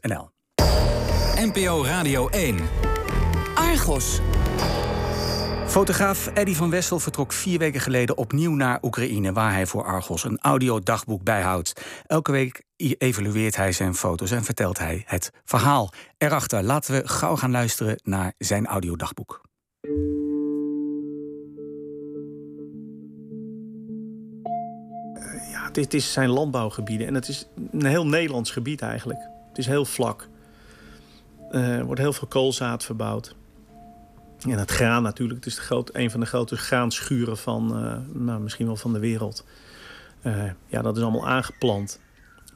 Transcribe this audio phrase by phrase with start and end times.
[0.00, 0.30] NL.
[1.36, 2.56] NPO Radio 1.
[3.54, 4.20] Argos.
[5.66, 10.24] Fotograaf Eddy van Wessel vertrok vier weken geleden opnieuw naar Oekraïne, waar hij voor Argos
[10.24, 11.82] een audiodagboek bijhoudt.
[12.06, 16.62] Elke week evalueert hij zijn foto's en vertelt hij het verhaal erachter.
[16.62, 19.40] Laten we gauw gaan luisteren naar zijn audiodagboek.
[25.50, 29.36] Ja, dit is zijn landbouwgebieden en het is een heel Nederlands gebied eigenlijk.
[29.58, 30.28] Het is heel vlak.
[31.50, 33.34] Eh, er wordt heel veel koolzaad verbouwd.
[34.40, 35.44] En het graan natuurlijk.
[35.44, 38.98] Het is de een van de grote graanschuren van, uh, nou, misschien wel van de
[38.98, 39.46] wereld.
[40.22, 42.00] Uh, ja, dat is allemaal aangeplant.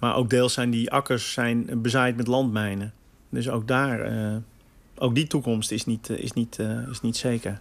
[0.00, 2.92] Maar ook deels zijn die akkers zijn bezaaid met landmijnen.
[3.28, 4.36] Dus ook daar, uh,
[4.96, 6.58] ook die toekomst is niet, is niet,
[6.90, 7.60] is niet zeker.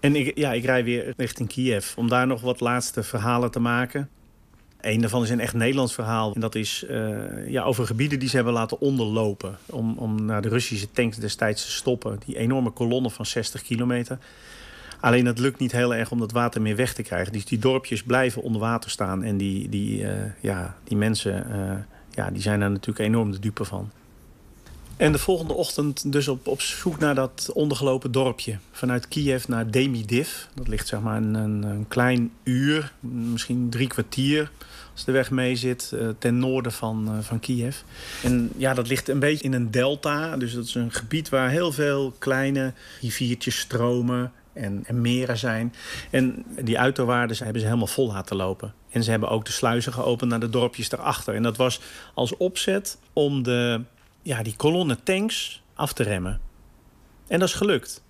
[0.00, 3.60] En ik, ja, ik rij weer richting Kiev om daar nog wat laatste verhalen te
[3.60, 4.08] maken.
[4.82, 6.34] Een daarvan is een echt Nederlands verhaal.
[6.34, 9.58] En dat is uh, ja, over gebieden die ze hebben laten onderlopen.
[9.66, 12.18] Om, om naar de Russische tanks destijds te stoppen.
[12.26, 14.18] Die enorme kolonne van 60 kilometer.
[15.00, 17.32] Alleen het lukt niet heel erg om dat water meer weg te krijgen.
[17.32, 19.22] Dus die dorpjes blijven onder water staan.
[19.22, 21.72] En die, die, uh, ja, die mensen uh,
[22.14, 23.90] ja, die zijn daar natuurlijk enorm de dupe van.
[25.02, 28.58] En de volgende ochtend dus op, op zoek naar dat ondergelopen dorpje.
[28.72, 30.28] Vanuit Kiev naar Demidiv.
[30.54, 34.50] Dat ligt zeg maar een, een, klein uur, misschien drie kwartier
[34.92, 37.76] als de weg mee zit, uh, ten noorden van, uh, van Kiev.
[38.22, 40.36] En ja, dat ligt een beetje in een delta.
[40.36, 45.74] Dus dat is een gebied waar heel veel kleine riviertjes stromen en, en meren zijn.
[46.10, 48.74] En die uiterwaarden hebben ze helemaal vol laten lopen.
[48.90, 51.34] En ze hebben ook de sluizen geopend naar de dorpjes daarachter.
[51.34, 51.80] En dat was
[52.14, 53.80] als opzet om de,
[54.22, 56.40] ja, die kolonne tanks af te remmen.
[57.26, 58.02] En dat is gelukt.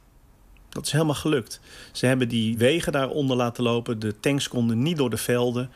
[0.69, 1.61] Dat is helemaal gelukt.
[1.93, 3.99] Ze hebben die wegen daaronder laten lopen.
[3.99, 5.71] De tanks konden niet door de velden.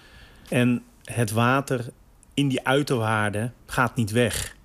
[0.49, 1.85] En het water
[2.35, 4.57] in die uiterwaarden gaat niet weg.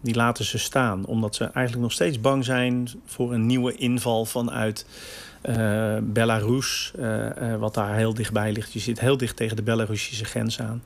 [0.00, 4.24] Die laten ze staan, omdat ze eigenlijk nog steeds bang zijn voor een nieuwe inval
[4.24, 4.86] vanuit
[5.44, 8.72] uh, Belarus, uh, uh, wat daar heel dichtbij ligt.
[8.72, 10.82] Je zit heel dicht tegen de Belarusische grens aan.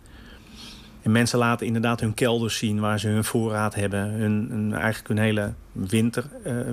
[1.07, 4.11] En mensen laten inderdaad hun kelders zien waar ze hun voorraad hebben.
[4.11, 6.25] Hun, eigenlijk hun hele winter,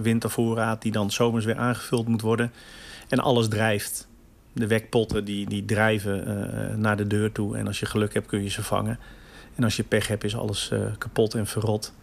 [0.02, 2.52] wintervoorraad, die dan zomers weer aangevuld moet worden.
[3.10, 4.08] En alles drijft
[4.54, 7.58] de wekpotten die, die drijven uh, naar de deur toe.
[7.58, 9.00] En als je geluk hebt kun je ze vangen.
[9.56, 11.94] En als je pech hebt is alles uh, kapot en verrot.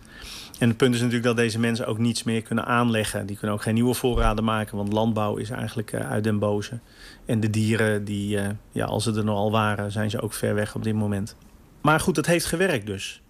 [0.59, 3.27] En het punt is natuurlijk dat deze mensen ook niets meer kunnen aanleggen.
[3.27, 4.77] Die kunnen ook geen nieuwe voorraden maken.
[4.77, 6.79] Want landbouw is eigenlijk uit den boze.
[7.27, 8.39] En de dieren, die,
[8.73, 11.37] ja, als ze er nog al waren, zijn ze ook ver weg op dit moment.
[11.81, 13.23] Maar goed, het heeft gewerkt dus.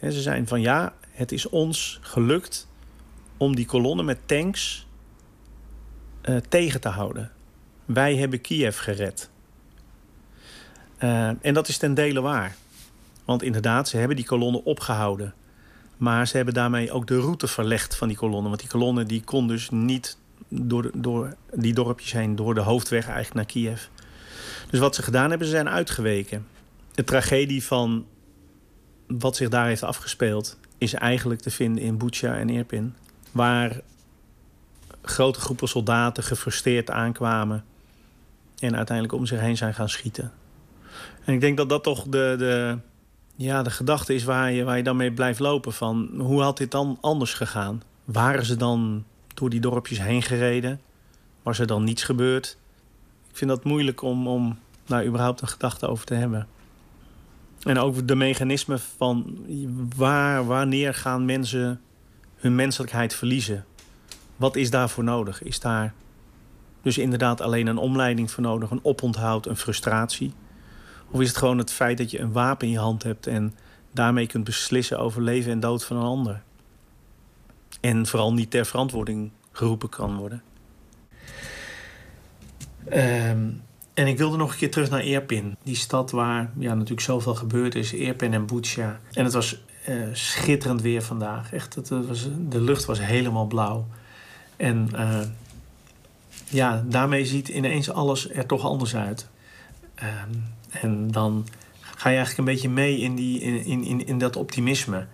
[0.00, 2.68] Ze zijn van ja, het is ons gelukt
[3.36, 4.86] om die kolonnen met tanks
[6.48, 7.32] tegen te houden.
[7.84, 9.30] Wij hebben Kiev gered.
[10.98, 12.56] Uh, en dat is ten dele waar.
[13.24, 15.34] Want inderdaad, ze hebben die kolonnen opgehouden.
[15.96, 18.48] Maar ze hebben daarmee ook de route verlegd van die kolonnen.
[18.48, 23.04] Want die kolonnen die kon dus niet door, door die dorpjes heen, door de hoofdweg
[23.04, 23.82] eigenlijk naar Kiev.
[24.70, 26.46] Dus wat ze gedaan hebben, ze zijn uitgeweken.
[26.94, 28.06] De tragedie van
[29.06, 32.94] wat zich daar heeft afgespeeld, is eigenlijk te vinden in Bucha en Irpin.
[33.32, 33.80] Waar
[35.02, 37.64] grote groepen soldaten gefrustreerd aankwamen
[38.58, 40.32] en uiteindelijk om zich heen zijn gaan schieten.
[41.24, 42.78] En ik denk dat dat toch de, de,
[43.36, 45.72] ja, de gedachte is waar je, waar je dan mee blijft lopen.
[45.72, 47.82] Van hoe had dit dan anders gegaan?
[48.04, 50.80] Waren ze dan door die dorpjes heen gereden?
[51.42, 52.56] Was er dan niets gebeurd?
[53.30, 56.48] Ik vind dat moeilijk om, om daar überhaupt een gedachte over te hebben.
[57.62, 59.38] En ook de mechanismen van
[59.96, 61.80] waar, wanneer gaan mensen
[62.36, 63.64] hun menselijkheid verliezen?
[64.36, 65.42] Wat is daarvoor nodig?
[65.42, 65.94] Is daar
[66.82, 70.32] dus inderdaad alleen een omleiding voor nodig, een oponthoud, een frustratie?
[71.10, 73.54] Of is het gewoon het feit dat je een wapen in je hand hebt en
[73.92, 76.42] daarmee kunt beslissen over leven en dood van een ander?
[77.80, 80.42] En vooral niet ter verantwoording geroepen kan worden.
[82.92, 83.62] Um,
[83.94, 85.56] en ik wilde nog een keer terug naar Irpin.
[85.62, 87.92] Die stad waar ja, natuurlijk zoveel gebeurd is.
[87.92, 89.00] Irpin en Bucha.
[89.12, 91.52] En het was uh, schitterend weer vandaag.
[91.52, 93.86] Echt, het, was, de lucht was helemaal blauw.
[94.56, 95.20] En uh,
[96.48, 99.28] ja, daarmee ziet ineens alles er toch anders uit.
[100.02, 101.46] Um, en dan
[101.80, 105.06] ga je eigenlijk een beetje mee in, die, in, in, in dat optimisme.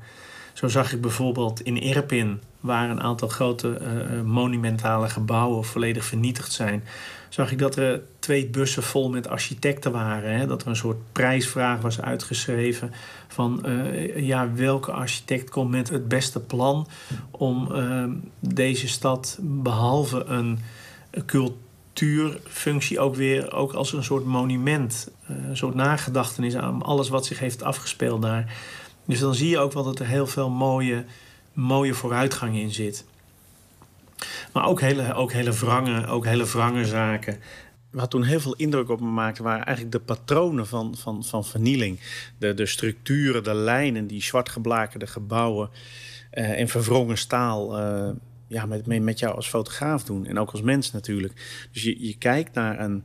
[0.52, 6.52] Zo zag ik bijvoorbeeld in Irpin, waar een aantal grote uh, monumentale gebouwen volledig vernietigd
[6.52, 6.84] zijn,
[7.28, 10.38] zag ik dat er twee bussen vol met architecten waren.
[10.38, 10.46] Hè?
[10.46, 12.92] Dat er een soort prijsvraag was uitgeschreven
[13.28, 16.88] van uh, ja, welke architect komt met het beste plan
[17.30, 17.68] om
[18.40, 20.58] deze stad behalve een
[21.26, 27.38] cultuurfunctie ook weer ook als een soort monument, een soort nagedachtenis aan alles wat zich
[27.38, 28.54] heeft afgespeeld daar
[29.04, 31.04] Dus dan zie je ook wel dat er heel veel mooie,
[31.52, 33.04] mooie vooruitgang in zit.
[34.52, 37.38] Maar ook hele, ook hele wrange, ook hele wrange zaken.
[37.90, 41.44] Wat toen heel veel indruk op me maakte, waren eigenlijk de patronen van, van, van
[41.44, 42.00] vernieling.
[42.38, 45.70] De, de structuren, de lijnen, die zwartgeblakerde gebouwen
[46.34, 47.78] uh, en verwrongen staal.
[47.78, 48.10] Uh,
[48.46, 50.26] ja, met, met jou als fotograaf doen.
[50.26, 51.66] En ook als mens natuurlijk.
[51.72, 53.04] Dus je, je kijkt naar een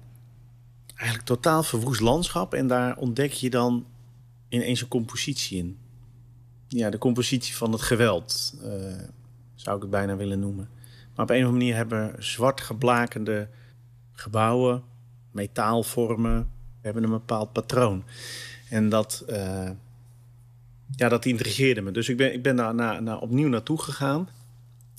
[0.96, 2.54] eigenlijk totaal verwoest landschap.
[2.54, 3.86] En daar ontdek je dan
[4.50, 5.78] ineens een compositie in.
[6.68, 8.70] Ja, de compositie van het geweld, uh,
[9.56, 10.70] zou ik het bijna willen noemen.
[11.16, 13.48] Maar op een of andere manier hebben zwart geblakende
[14.12, 14.84] gebouwen,
[15.32, 16.52] metaalvormen,
[16.82, 18.04] hebben een bepaald patroon.
[18.70, 19.70] En dat, uh,
[20.96, 21.92] ja, dat intrigeerde me.
[21.92, 24.30] Dus ik ben, ik ben daar na, na, opnieuw naartoe gegaan.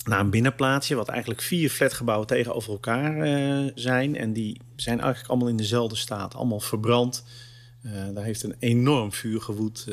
[0.05, 4.15] Naar een binnenplaatsje, wat eigenlijk vier flatgebouwen tegenover elkaar uh, zijn.
[4.15, 7.23] En die zijn eigenlijk allemaal in dezelfde staat, allemaal verbrand.
[8.13, 9.87] Daar heeft een enorm vuur gewoed.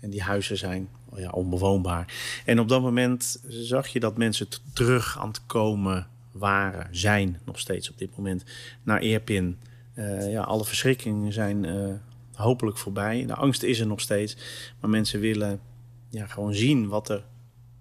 [0.00, 2.14] En die huizen zijn ja, onbewoonbaar.
[2.44, 7.58] En op dat moment zag je dat mensen terug aan het komen waren, zijn nog
[7.58, 8.44] steeds op dit moment,
[8.82, 9.58] naar Eerpin.
[9.94, 11.94] Uh, ja, alle verschrikkingen zijn uh,
[12.32, 13.26] hopelijk voorbij.
[13.26, 14.36] De angst is er nog steeds.
[14.80, 15.60] Maar mensen willen
[16.08, 17.24] ja, gewoon zien wat er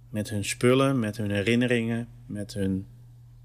[0.09, 2.85] met hun spullen, met hun herinneringen, met hun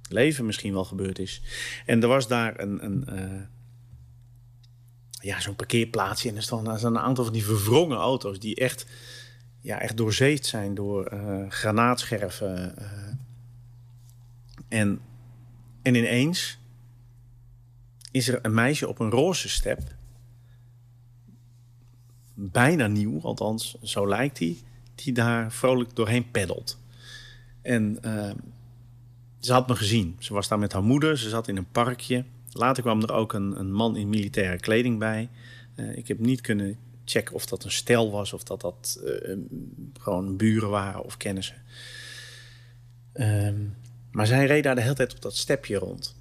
[0.08, 1.42] leven misschien wel gebeurd is.
[1.86, 3.40] En er was daar een, een uh,
[5.22, 6.28] ja, zo'n parkeerplaatsje.
[6.28, 8.86] En er stonden een aantal van die verwrongen auto's die echt
[9.60, 12.74] ja, echt doorzeefd zijn door uh, granaatscherven.
[12.78, 13.14] Uh,
[14.68, 15.00] en,
[15.82, 16.58] en ineens
[18.10, 19.80] is er een meisje op een roze step.
[22.34, 24.58] Bijna nieuw, althans, zo lijkt hij.
[24.94, 26.78] Die daar vrolijk doorheen peddelt.
[27.62, 28.30] En uh,
[29.38, 30.16] ze had me gezien.
[30.18, 31.18] Ze was daar met haar moeder.
[31.18, 32.24] Ze zat in een parkje.
[32.52, 35.28] Later kwam er ook een, een man in militaire kleding bij.
[35.94, 39.36] ik heb niet kunnen checken of dat een stel was of dat dat uh,
[40.00, 41.62] gewoon buren waren of kennissen.
[43.14, 43.76] Um,
[44.10, 46.16] maar zij reed daar de hele tijd op dat stepje rond.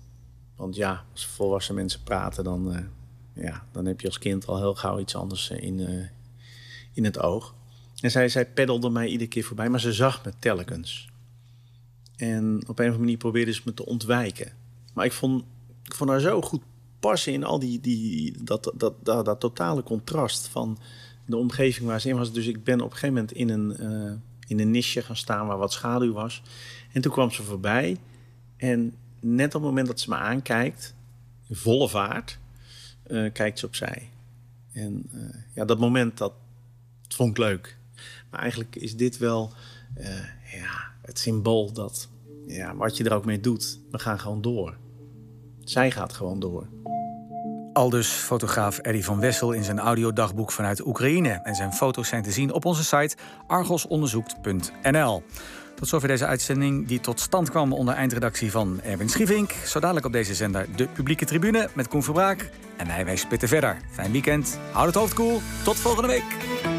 [0.56, 2.80] Want ja, als volwassen mensen praten, dan, uh,
[3.46, 6.10] ja, dan heb je als kind al heel gauw iets anders in,
[6.94, 7.56] in het oog.
[8.02, 11.10] En zij, zij peddelde mij iedere keer voorbij, maar ze zag me telkens.
[12.16, 14.52] En op een of andere manier probeerde ze me te ontwijken.
[14.94, 15.44] Maar ik vond,
[15.92, 16.62] ik vond haar zo goed
[17.00, 20.78] passen in al die, die, dat, dat, dat, dat, totale contrast van
[21.26, 22.34] de omgeving waar ze in was.
[22.34, 24.14] Dus ik ben op een gegeven moment in een, uh,
[24.48, 26.42] in een nisje gaan staan waar wat schaduw was.
[26.92, 27.98] En toen kwam ze voorbij.
[28.58, 30.96] En net op het moment dat ze me aankijkt,
[31.50, 32.38] volle vaart,
[33.08, 34.10] uh, kijkt ze opzij.
[34.72, 36.34] En uh, ja, dat moment, dat,
[37.08, 37.78] vond ik leuk.
[38.30, 39.54] Maar eigenlijk is dit wel
[40.52, 42.10] ja, het symbool dat
[42.48, 44.78] ja, wat je er ook mee doet, we gaan gewoon door.
[45.72, 46.68] Zij gaat gewoon door.
[47.74, 51.30] Aldus fotograaf Eddie van Wessel in zijn audiodagboek vanuit Oekraïne.
[51.30, 53.16] En zijn foto's zijn te zien op onze site
[53.48, 55.24] argosonderzoekt.nl.
[55.76, 59.52] Tot zover deze uitzending die tot stand kwam onder eindredactie van Erwin Schievink.
[59.52, 62.50] Zo dadelijk op deze zender de publieke tribune met Koen Verbraak.
[62.78, 63.78] En wij, wij spitten verder.
[63.92, 66.62] Fijn weekend, houd het hoofd koel, tot volgende week.